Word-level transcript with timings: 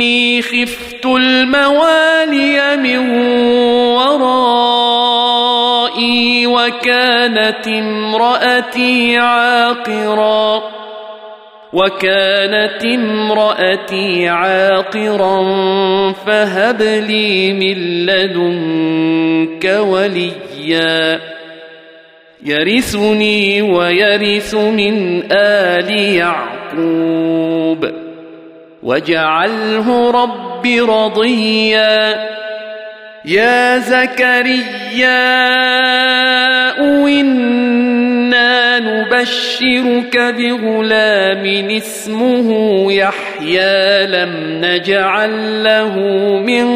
وإني 0.00 0.42
خفت 0.42 1.06
الموالي 1.06 2.76
من 2.76 2.98
ورائي 3.96 5.26
وكانت 6.46 7.66
امرأتي 7.66 9.16
عاقرا 9.16 10.62
وكانت 11.72 12.84
امرأتي 12.84 14.28
عاقرا 14.28 15.42
فهب 16.12 16.82
لي 16.82 17.52
من 17.52 18.06
لدنك 18.06 19.78
وليا. 19.80 21.20
يرثني 22.44 23.62
ويرث 23.62 24.54
من 24.54 25.22
آل 25.32 25.90
يعقوب. 25.90 27.99
واجعله 28.82 30.10
رب 30.10 30.66
رضيا 30.66 32.30
يا 33.24 33.78
زكريا 33.78 35.40
إنا 37.20 38.78
نبشرك 38.78 40.16
بغلام 40.16 41.70
اسمه 41.70 42.48
يحيى 42.92 44.06
لم 44.06 44.32
نجعل 44.64 45.64
له 45.64 45.96
من 46.38 46.66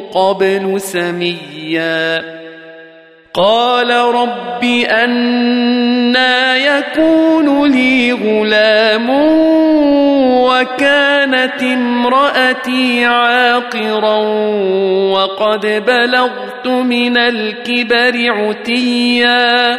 قبل 0.00 0.80
سميا 0.80 2.35
قال 3.36 3.90
رب 3.90 4.64
أنا 4.90 6.56
يكون 6.56 7.72
لي 7.72 8.12
غلام 8.12 9.10
وكانت 10.46 11.62
امرأتي 11.62 13.04
عاقرا 13.04 14.16
وقد 15.12 15.66
بلغت 15.86 16.66
من 16.66 17.16
الكبر 17.16 18.14
عتيا 18.32 19.78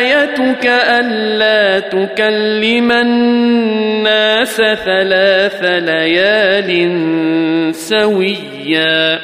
ايتك 0.51 0.65
ألا 0.67 1.79
تكلم 1.79 2.91
الناس 2.91 4.57
ثلاث 4.57 5.63
ليال 5.63 6.71
سويا. 7.75 9.19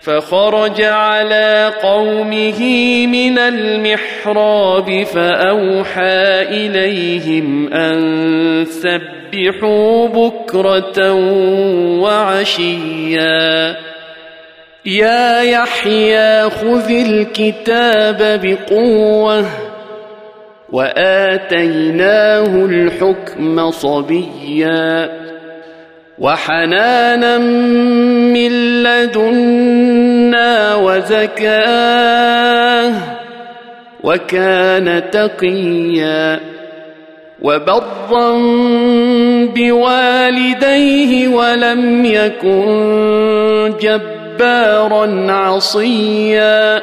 فخرج 0.00 0.82
على 0.82 1.72
قومه 1.82 2.60
من 3.06 3.38
المحراب 3.38 5.02
فأوحى 5.02 6.42
إليهم 6.42 7.72
أن 7.72 8.64
سبحوا 8.64 10.08
بكرة 10.08 11.12
وعشيا. 12.02 13.76
يا 14.86 15.42
يحيى 15.42 16.50
خذ 16.50 16.90
الكتاب 16.90 18.40
بقوة. 18.42 19.67
وآتيناه 20.72 22.64
الحكم 22.64 23.70
صبيا 23.70 25.10
وحنانا 26.18 27.38
من 27.38 28.82
لدنا 28.82 30.74
وزكاة 30.74 32.08
وكان 34.04 35.10
تقيا 35.10 36.40
وبرا 37.42 38.32
بوالديه 39.54 41.28
ولم 41.28 42.04
يكن 42.04 43.72
جبارا 43.80 45.32
عصيا 45.32 46.82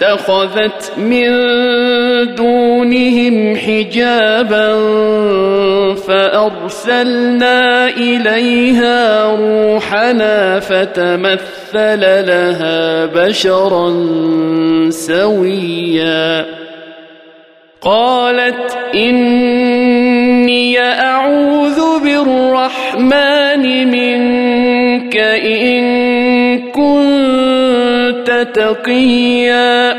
فاتخذت 0.00 0.98
من 0.98 1.28
دونهم 2.34 3.56
حجابا 3.56 4.74
فأرسلنا 5.94 7.88
إليها 7.88 9.24
روحنا 9.36 10.60
فتمثل 10.60 12.00
لها 12.00 13.06
بشرا 13.06 14.06
سويا. 14.90 16.44
قالت 17.80 18.78
إني 18.94 20.78
أعوذ 20.80 22.04
بالرحمن 22.04 23.90
منك 23.90 25.16
إن 25.16 26.05
تقيا 28.56 29.96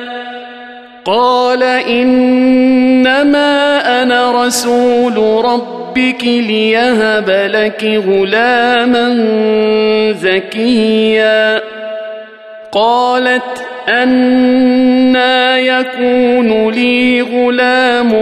قال 1.06 1.64
انما 1.64 3.48
أنا 4.04 4.46
رسول 4.46 5.46
ربك 5.46 6.24
ليهب 6.24 7.30
لك 7.30 8.04
غلاما 8.08 9.10
زكيا 10.12 11.62
قالت 12.72 13.66
أنا 13.88 15.58
يكون 15.58 16.70
لي 16.72 17.22
غلام 17.22 18.14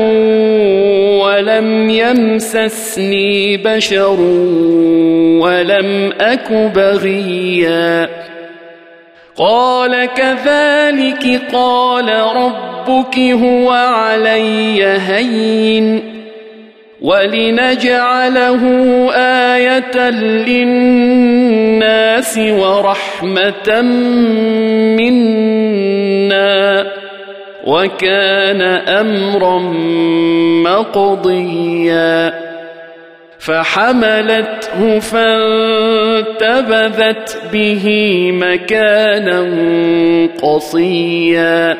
ولم 1.21 1.89
يمسسني 1.89 3.57
بشر 3.57 4.19
ولم 5.41 6.13
أك 6.19 6.51
بغيا 6.51 8.24
قال 9.37 10.05
كذلك 10.05 11.41
قال 11.53 12.09
ربك 12.35 13.19
هو 13.19 13.71
علي 13.71 14.83
هين 14.83 16.15
ولنجعله 17.01 18.61
آية 19.15 20.09
للناس 20.47 22.37
ورحمة 22.37 23.81
منا 24.99 26.85
وكان 27.65 28.61
أمرا 28.87 29.59
مقضيا 30.63 32.44
فحملته 33.45 34.99
فانتبذت 34.99 36.61
به 37.53 37.85
مكانا 38.33 39.41
قصيا 40.41 41.77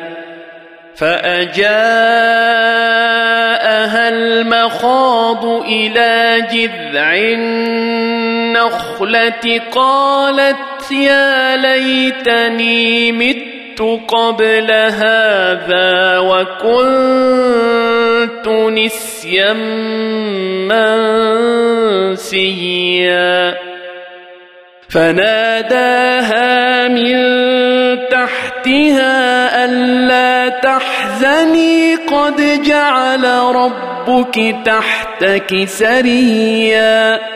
فأجاءها 0.96 1.66
المخاض 4.08 5.46
إلى 5.46 6.46
جذع 6.52 7.14
النخلة 8.36 8.80
قالت 9.72 10.90
يا 10.92 11.56
ليتني 11.56 13.12
مت 13.12 13.56
قبل 14.08 14.70
هذا 14.70 16.18
وكنت 16.18 17.66
نسيا 18.48 19.15
منسيا. 22.14 23.54
فناداها 24.88 26.88
من 26.88 27.16
تحتها 28.08 29.64
ألا 29.64 30.48
تحزني. 30.48 31.94
قد 31.94 32.62
جعل 32.62 33.24
ربك 33.54 34.56
تحتك 34.64 35.64
سريا. 35.64 37.35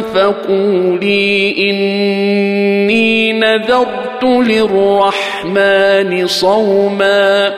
فقولي 0.00 1.54
إني 1.70 3.32
نذرت 3.32 4.24
للرحمن 4.24 6.26
صوما. 6.26 7.54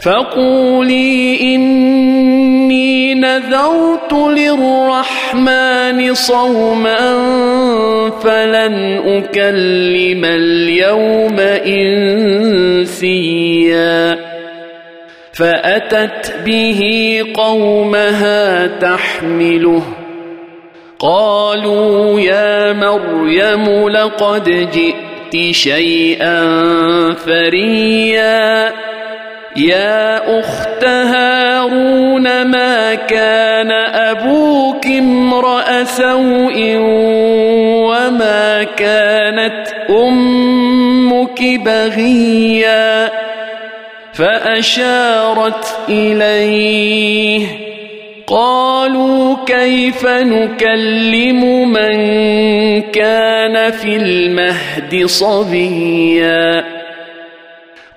فقولي 0.00 1.40
إني 1.40 3.14
نذرت 3.14 4.12
للرحمن 4.12 6.14
صوما 6.14 6.98
فلن 8.22 9.02
أكلم 9.06 10.24
اليوم 10.24 11.40
إنسيا. 13.00 14.18
فأتت 15.32 16.34
به 16.46 16.80
قومها 17.34 18.66
تحمله. 18.66 19.82
قالوا 20.98 22.20
يا 22.20 22.72
مريم 22.72 23.88
لقد 23.88 24.68
جئت 24.72 25.54
شيئا 25.54 26.40
فريا. 27.14 28.72
يا 29.56 30.40
أخت 30.40 30.84
هارون 30.84 32.42
ما 32.42 32.94
كان 32.94 33.70
أبوك 33.70 34.86
امرأ 34.86 35.84
سوء 35.84 36.76
وما 37.86 38.62
كانت 38.62 39.66
أمك 39.90 41.42
بغيا؟ 41.42 43.10
فأشارت 44.12 45.78
إليه 45.88 47.65
قالوا 48.26 49.36
كيف 49.46 50.06
نكلم 50.06 51.68
من 51.72 51.96
كان 52.82 53.70
في 53.70 53.96
المهد 53.96 55.06
صبيا 55.06 56.64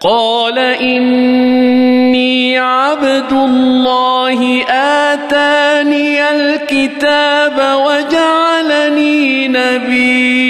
قال 0.02 0.60
إني 0.60 2.58
عبد 2.58 3.32
الله 3.32 4.64
آتاني 4.70 6.30
الكتاب 6.32 7.58
وجعلني 7.86 9.48
نبيا 9.48 10.50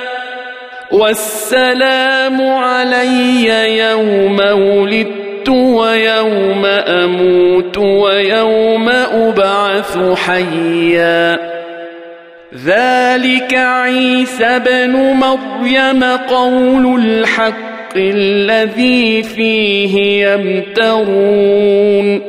والسلام 0.91 2.41
علي 2.41 3.77
يوم 3.77 4.39
ولدت 4.39 5.49
ويوم 5.49 6.65
أموت 6.65 7.77
ويوم 7.77 8.89
أبعث 8.89 9.97
حيا. 10.15 11.39
ذلك 12.65 13.53
عيسى 13.53 14.59
بن 14.59 14.91
مريم 14.95 16.03
قول 16.03 16.99
الحق 17.01 17.95
الذي 17.95 19.23
فيه 19.23 20.25
يمترون. 20.27 22.21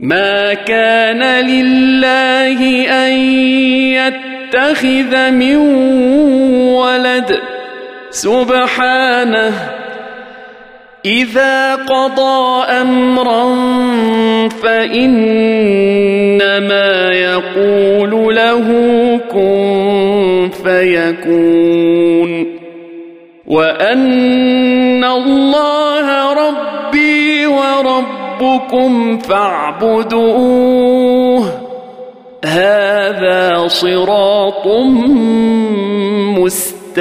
ما 0.00 0.54
كان 0.54 1.44
لله 1.44 2.86
أن 2.90 3.12
يتخذ 4.54 5.30
من 5.30 5.56
ولد. 6.76 7.40
سبحانه. 8.10 9.52
إذا 11.04 11.74
قضى 11.74 12.64
أمرا 12.64 13.54
فإنما 14.48 15.20
يقول 17.12 18.36
له 18.36 18.68
كن 19.32 20.50
فيكون. 20.64 22.46
وأن 23.46 25.04
الله 25.04 26.32
ربي 26.32 27.46
وربكم 27.46 29.18
فاعبدوه. 29.18 30.82
هذا 32.52 33.68
صراط 33.68 34.66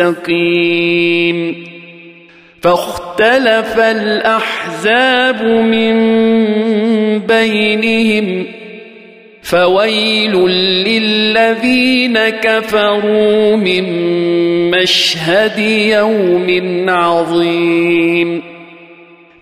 مستقيم. 0.06 1.66
فاختلف 2.62 3.80
الأحزاب 3.80 5.44
من 5.44 5.98
بينهم 7.20 8.46
فويل 9.44 10.36
للذين 10.88 12.30
كفروا 12.30 13.56
من 13.56 13.86
مشهد 14.72 15.60
يوم 15.60 16.86
عظيم. 16.90 18.42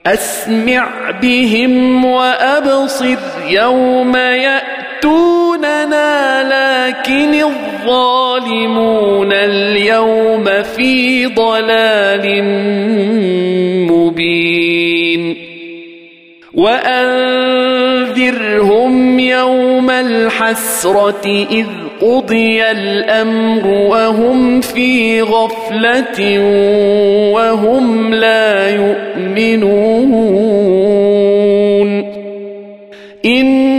أسمع 0.05 1.11
بهم 1.21 2.05
وأبصر 2.05 3.17
يوم 3.49 4.15
يأتوننا 4.99 6.43
لكن 6.43 7.31
الظالمون 7.33 9.33
اليوم 9.33 10.43
في 10.75 11.25
ضلال 11.25 12.43
مبين. 13.91 15.35
وأنذرهم 16.53 17.39
يوم 19.19 19.89
الحسرة 19.89 21.45
إذ 21.51 21.65
قضي 22.01 22.71
الأمر 22.71 23.67
وهم 23.67 24.61
في 24.61 25.21
غفلة 25.21 26.39
وهم 27.33 28.13
لا 28.13 28.69
يؤمنون. 28.69 29.69
أنا 33.25 33.78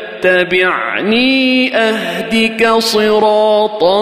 أهدك 1.75 2.67
صراطا 2.79 4.01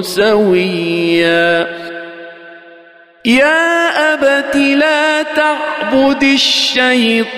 سويا. 0.00 1.66
يا 3.24 3.88
أبت 4.14 4.56
لا 4.56 5.22
تعبد 5.22 6.22
الشيطان 6.22 7.28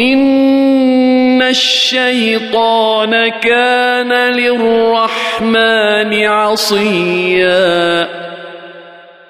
إن 0.00 1.42
الشيطان 1.42 3.28
كان 3.28 4.12
للرحمن 4.32 6.24
عصيا. 6.24 8.08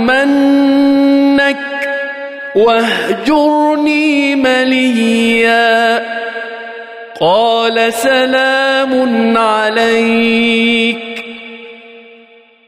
واهجرني 2.56 4.36
مليا. 4.36 6.04
قال 7.22 7.94
سلام 7.94 9.38
عليك. 9.38 10.98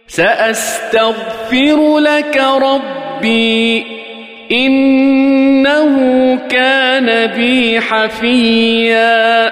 سأستغفر 0.08 1.98
لك 2.00 2.44
ربي. 2.62 3.86
إنه 4.52 5.96
كان 6.50 7.28
بي 7.28 7.82
حفيا. 7.82 9.52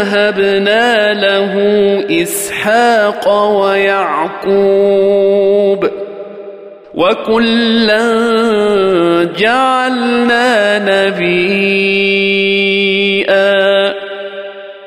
الله 0.00 0.10
وهبنا 0.10 1.14
له 1.14 1.54
اسحاق 2.22 3.28
ويعقوب 3.62 4.60
وكلا 6.94 8.04
جعلنا 9.38 10.78
نبيا 10.78 12.40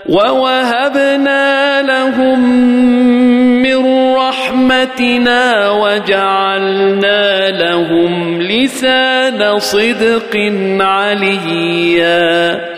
ووهبنا 0.10 1.82
لهم 1.82 2.63
رحمتنا 4.53 5.70
وجعلنا 5.70 7.50
لهم 7.51 8.41
لسان 8.41 9.60
صدق 9.60 10.36
عليا 10.79 12.73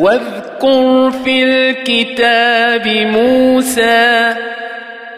واذكر 0.00 1.10
في 1.24 1.44
الكتاب 1.44 2.88
موسى 2.88 4.34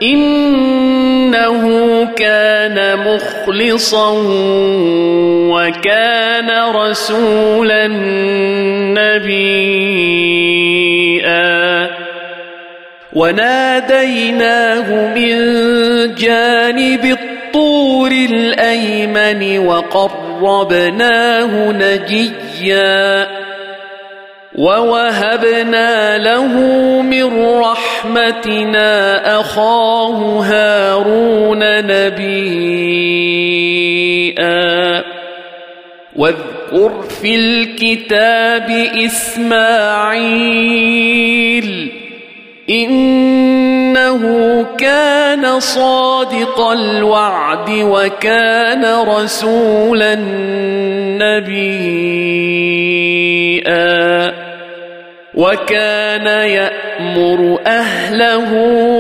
إنه 0.03 1.63
كان 2.17 2.99
مخلصا 2.99 4.11
وكان 5.55 6.51
رسولا 6.75 7.87
نبيا. 8.99 10.03
وناديناه 13.13 15.15
من 15.15 15.37
جانب 16.15 17.05
الطور 17.05 18.11
الأيمن 18.11 19.59
وقربناه 19.59 21.73
نجيا. 21.73 23.42
ووهبنا 24.55 26.19
له 26.19 26.57
من 27.03 27.45
رحمتنا 27.61 28.91
اخاه 29.41 30.41
هارون 30.43 31.59
نبيا 31.87 32.93
واذكر 36.17 37.03
في 37.03 37.35
الكتاب 37.35 38.71
اسماعيل 38.97 40.43
إنه 42.71 44.23
كان 44.79 45.61
صادق 45.61 46.61
الوعد 46.61 47.71
وكان 47.71 48.85
رسولا 49.09 50.15
نبيا 53.43 54.33
وكان 55.35 56.27
يأمر 56.27 57.59
أهله 57.67 58.51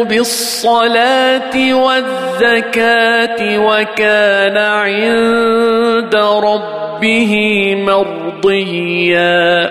بالصلاة 0.04 1.74
والزكاة 1.74 3.58
وكان 3.58 4.56
عند 4.56 6.16
ربه 6.16 7.74
مرضيا 7.86 9.70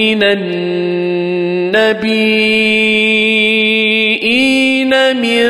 من 0.00 0.22
النبيين 3.40 5.16
من 5.16 5.46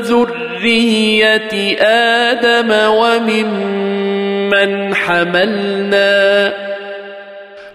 ذرية 0.00 1.76
آدم 1.80 2.70
وممن 2.98 4.70
حملنا 4.94 6.52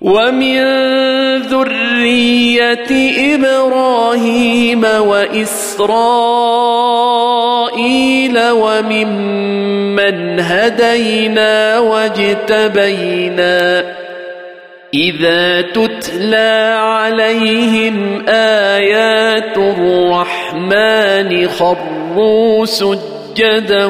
ومن 0.00 0.60
ذرية 1.42 2.90
إبراهيم 3.34 4.84
وإسرائيل 4.84 5.90
وممن 8.50 10.40
هدينا 10.40 11.78
واجتبينا 11.78 13.84
إذا 14.94 15.60
تتلى 15.60 16.76
عليهم 16.80 18.24
آيات 18.28 19.56
الرحمن 19.56 21.48
خروا 21.48 22.66
سجدا 22.66 23.86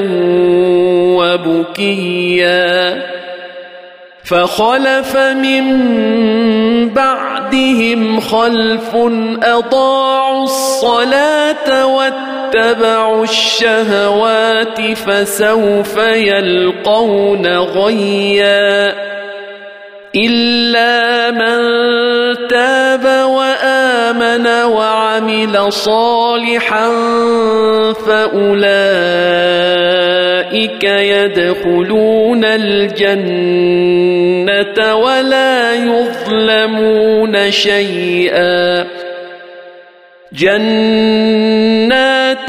وبكيا 1.16 3.19
فخلف 4.30 5.16
من 5.16 5.64
بعدهم 6.88 8.20
خلف 8.20 8.96
أضاعوا 9.42 10.44
الصلاة 10.44 11.86
واتبعوا 11.86 13.24
الشهوات 13.24 14.80
فسوف 14.80 15.96
يلقون 15.96 17.46
غيًّا. 17.46 19.19
إلا 20.14 21.30
من 21.30 21.58
تاب 22.48 23.04
وآمن 23.30 24.46
وعمل 24.46 25.72
صالحا 25.72 26.90
فأولئك 28.06 28.44
يدخلون 30.84 32.44
الجنة 32.44 32.94
ولا 34.94 35.74
يظلمون 35.74 37.50
شيئا. 37.50 38.86
جنات 40.32 41.90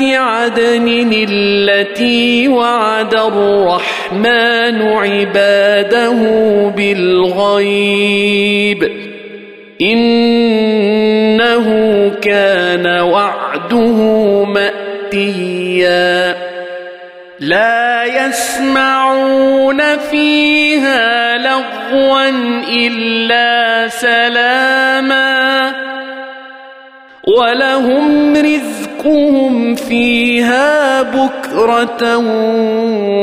عدن 0.02 1.14
التي 1.30 2.48
وعد 2.48 3.16
الرحمن 3.16 4.01
عباده 4.82 6.20
بالغيب. 6.76 8.92
إنه 9.82 11.68
كان 12.22 12.88
وعده 12.88 13.98
مأتيا. 14.44 16.36
لا 17.40 18.06
يسمعون 18.06 19.98
فيها 19.98 21.38
لغوا 21.38 22.30
إلا 22.70 23.88
سلاما. 23.88 25.72
ولهم 27.38 28.36
رزقهم 28.36 29.76
فيها 29.76 30.81
بكرة 31.04 32.18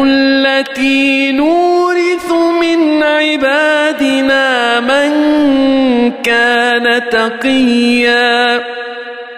التي 0.06 1.32
نورث 1.32 2.32
من 2.60 3.02
عبادنا 3.02 4.80
من 4.80 5.12
كان 6.22 7.08
تقيا. 7.10 8.60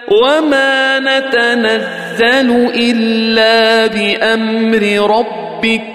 وما 0.07 0.99
نتنزل 0.99 2.69
إلا 2.75 3.87
بأمر 3.87 5.15
ربك 5.17 5.94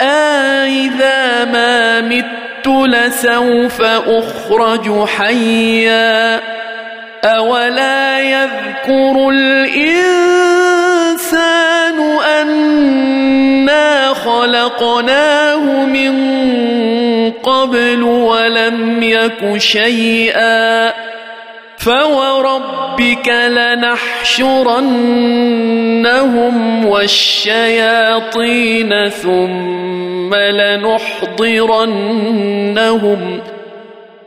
أإذا 0.00 1.44
ما 1.44 2.00
مت 2.00 2.66
لسوف 2.66 3.82
أخرج 4.06 5.06
حيا؟ 5.08 6.40
أولا 7.24 8.20
يذكر 8.20 9.28
الإنسان 9.28 10.36
أنا 12.42 14.14
خلقناه 14.14 15.84
من 15.84 16.12
قبل 17.66 18.02
ولم 18.02 19.02
يك 19.02 19.56
شيئا 19.58 20.92
فوربك 21.78 23.28
لنحشرنهم 23.28 24.46
والشياطين 26.86 28.28
ثم 29.08 30.34
لنحضرنهم 30.34 31.40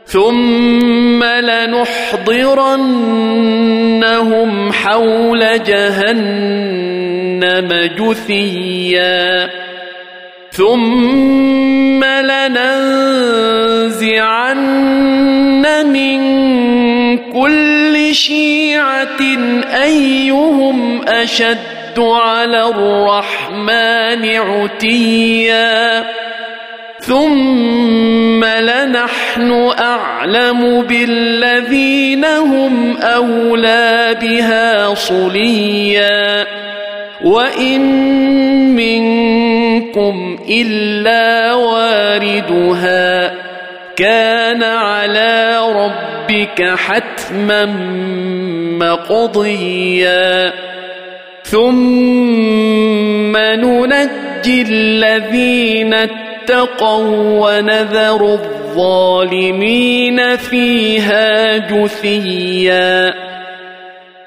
ثم 0.06 1.24
لنحضرنهم 1.24 2.22
حول 4.72 5.62
جهنم 5.62 6.90
جثيا 7.98 9.50
ثم 10.52 11.59
لننزعن 12.22 13.86
من 15.86 16.20
كل 17.32 18.14
شيعة 18.14 19.20
أيهم 19.82 21.08
أشد 21.08 21.98
على 21.98 22.68
الرحمن 22.68 24.24
عتيا. 24.36 26.04
ثم 27.00 28.44
لنحن 28.44 29.72
أعلم 29.78 30.82
بالذين 30.82 32.24
هم 32.24 32.96
أولى 32.96 34.16
بها 34.22 34.94
صليا. 34.94 36.46
وإن 37.24 37.80
منكم 39.96 40.38
إلا 40.48 41.54
واردها. 41.54 43.32
كان 43.96 44.62
على 44.62 45.58
ربك 45.74 46.74
حتما 46.76 47.66
مقضيا. 48.80 50.52
ثم 51.44 53.36
ننجي 53.36 54.62
الذين 54.62 55.94
اتقوا 55.94 57.48
ونذر 57.48 58.32
الظالمين 58.32 60.36
فيها 60.36 61.56
جثيا. 61.56 63.29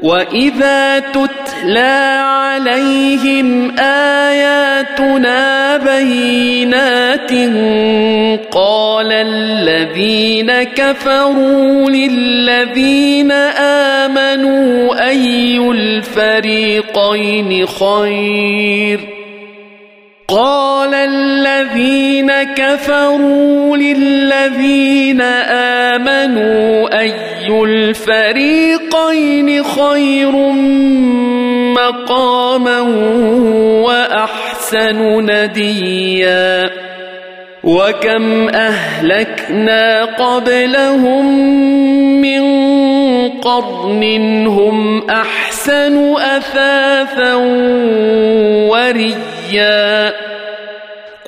واذا 0.04 1.00
تتلى 1.00 2.20
عليهم 2.20 3.80
اياتنا 3.80 5.78
بينات 5.78 7.32
قال 8.52 9.12
الذين 9.12 10.64
كفروا 10.64 11.90
للذين 11.90 13.32
امنوا 13.32 15.08
اي 15.10 15.58
الفريقين 15.72 17.66
خير 17.66 19.23
قال 20.34 20.94
الذين 20.94 22.32
كفروا 22.44 23.78
للذين 23.78 25.22
آمنوا 26.02 27.00
أي 27.00 27.14
الفريقين 27.64 29.64
خير 29.64 30.32
مقاما 31.78 32.80
وأحسن 33.86 35.00
نديا؟ 35.32 36.70
وكم 37.64 38.50
أهلكنا 38.50 40.06
قبلهم 40.06 41.26
من 42.22 42.44
قرن 43.30 44.04
هم 44.48 45.10
أحسن 45.10 46.16
أثاثا 46.16 47.36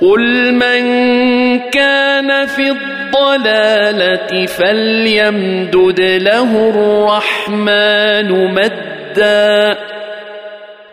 قل 0.02 0.54
من 0.54 0.84
كان 1.60 2.46
في 2.46 2.72
الضلاله 2.72 4.46
فليمدد 4.46 6.02
له 6.02 6.70
الرحمن 6.70 8.54
مدا. 8.54 9.78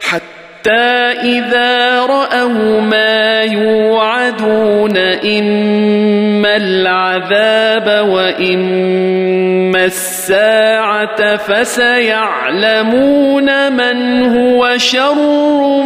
حتى 0.01 1.13
اذا 1.23 2.07
راوا 2.07 2.81
ما 2.81 3.41
يوعدون 3.41 4.97
اما 4.97 6.57
العذاب 6.57 8.09
واما 8.09 9.85
الساعة 10.23 11.37
فسيعلمون 11.37 13.49
من 13.73 14.23
هو 14.39 14.79
شر 14.79 15.83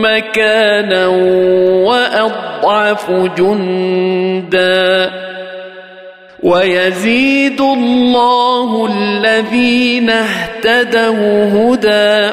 مكانا 0.00 1.06
وأضعف 1.86 3.10
جندا. 3.10 5.10
ويزيد 6.42 7.60
الله 7.60 8.88
الذين 8.92 10.10
اهتدوا 10.10 11.44
هدى. 11.54 12.32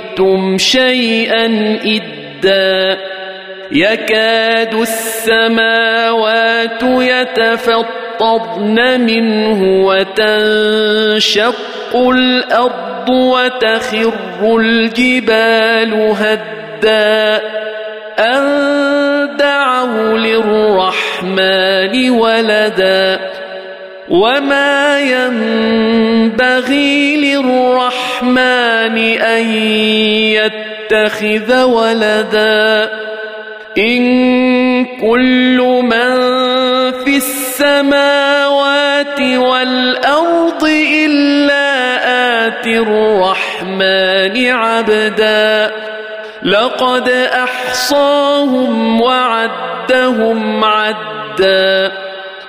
جئتم 0.11 0.57
شيئا 0.57 1.45
ادا 1.85 2.97
يكاد 3.71 4.73
السماوات 4.73 6.83
يتفطرن 6.83 9.01
منه 9.01 9.85
وتنشق 9.85 11.55
الأرض 11.95 13.09
وتخر 13.09 14.13
الجبال 14.59 16.13
هدا 16.19 17.41
أن 18.19 19.37
دعوا 19.37 20.17
للرحمن 20.17 22.09
ولدا 22.09 23.19
وما 24.09 24.99
ينبغي 24.99 27.15
للرحمن 27.15 28.00
أن 29.21 29.53
يتخذ 30.91 31.63
ولدا. 31.63 32.89
إن 33.77 34.85
كل 34.85 35.81
من 35.83 36.11
في 37.03 37.17
السماوات 37.17 39.21
والأرض 39.21 40.63
إلا 40.93 41.67
آتي 42.47 42.77
الرحمن 42.77 44.49
عبدا. 44.49 45.71
لقد 46.43 47.09
أحصاهم 47.33 49.01
وعدهم 49.01 50.63
عدا. 50.63 51.91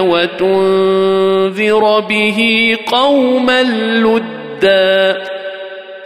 وتنذر 0.00 2.00
به 2.00 2.76
قوما 2.86 3.62
لُدًّا 3.62 5.40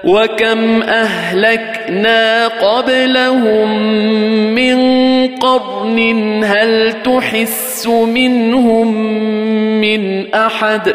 وكم 0.04 0.82
أهلكنا 0.82 2.48
قبلهم 2.48 3.94
من 4.54 4.78
قرن 5.36 6.40
هل 6.44 6.92
تحس 7.02 7.86
منهم 7.86 8.94
من 9.80 10.34
أحد 10.34 10.94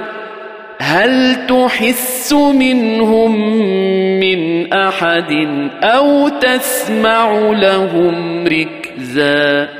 هل 0.79 1.35
تحس 1.47 2.33
منهم 2.33 3.59
من 4.19 4.73
أحد 4.73 5.47
أو 5.83 6.29
تسمع 6.29 7.51
لهم 7.51 8.47
ركزا 8.47 9.78